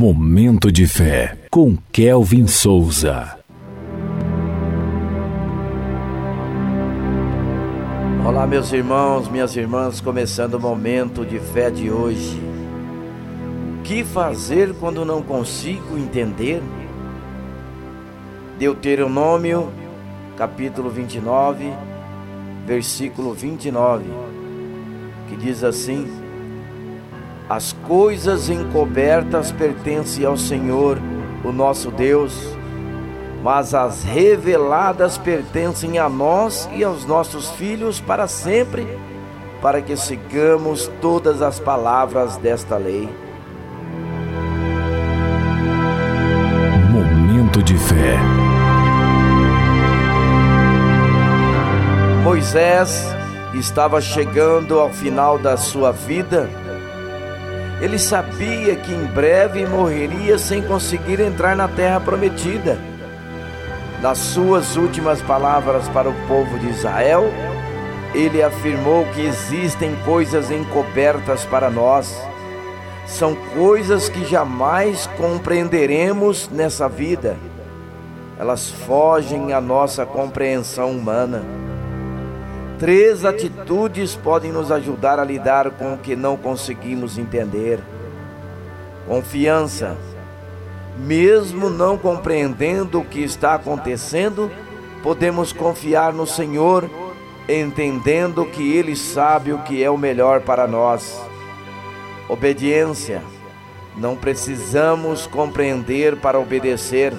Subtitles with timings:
[0.00, 3.36] Momento de fé com Kelvin Souza.
[8.24, 12.40] Olá, meus irmãos, minhas irmãs, começando o momento de fé de hoje.
[13.80, 16.62] O que fazer quando não consigo entender?
[18.56, 19.68] Deuteronômio,
[20.36, 21.72] capítulo 29,
[22.64, 24.04] versículo 29,
[25.28, 26.06] que diz assim:
[27.48, 30.98] As coisas encobertas pertencem ao Senhor,
[31.42, 32.34] o nosso Deus,
[33.42, 38.86] mas as reveladas pertencem a nós e aos nossos filhos para sempre,
[39.62, 43.08] para que sigamos todas as palavras desta lei.
[46.90, 48.18] Momento de fé.
[52.22, 53.06] Moisés
[53.54, 56.67] estava chegando ao final da sua vida.
[57.80, 62.78] Ele sabia que em breve morreria sem conseguir entrar na terra prometida.
[64.02, 67.24] Nas suas últimas palavras para o povo de Israel,
[68.14, 72.20] ele afirmou que existem coisas encobertas para nós.
[73.06, 77.36] São coisas que jamais compreenderemos nessa vida.
[78.38, 81.42] Elas fogem à nossa compreensão humana.
[82.78, 87.80] Três atitudes podem nos ajudar a lidar com o que não conseguimos entender.
[89.08, 89.96] Confiança.
[90.96, 94.48] Mesmo não compreendendo o que está acontecendo,
[95.02, 96.88] podemos confiar no Senhor,
[97.48, 101.20] entendendo que Ele sabe o que é o melhor para nós.
[102.28, 103.22] Obediência.
[103.96, 107.12] Não precisamos compreender para obedecer.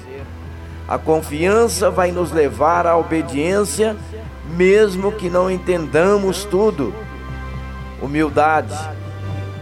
[0.89, 3.95] A confiança vai nos levar à obediência
[4.55, 6.91] mesmo que não entendamos tudo.
[8.01, 8.75] Humildade.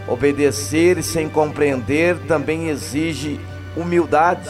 [0.06, 3.38] Obedecer sem compreender também exige
[3.76, 4.48] humildade.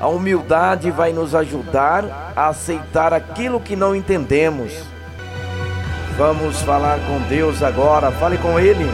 [0.00, 4.72] A humildade vai nos ajudar a aceitar aquilo que não entendemos.
[6.16, 8.84] Vamos falar com Deus agora, fale com Ele.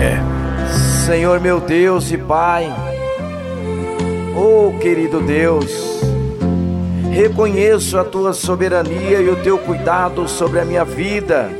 [0.00, 0.18] Fé.
[1.04, 2.74] Senhor meu Deus e Pai,
[4.34, 6.00] oh querido Deus,
[7.12, 11.50] reconheço a tua soberania e o teu cuidado sobre a minha vida.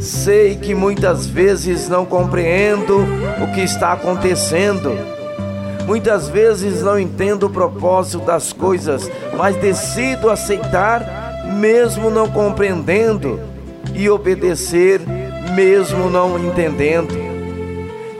[0.00, 3.04] Sei que muitas vezes não compreendo
[3.42, 4.92] o que está acontecendo.
[5.86, 13.38] Muitas vezes não entendo o propósito das coisas, mas decido aceitar, mesmo não compreendendo,
[13.94, 15.02] e obedecer
[15.50, 17.16] mesmo não entendendo.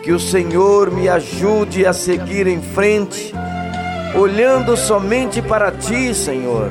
[0.03, 3.35] Que o Senhor me ajude a seguir em frente,
[4.15, 6.71] olhando somente para Ti, Senhor.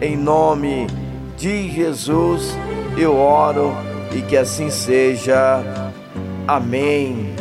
[0.00, 0.88] Em nome
[1.36, 2.56] de Jesus
[2.96, 3.72] eu oro
[4.14, 5.62] e que assim seja.
[6.46, 7.34] Amém.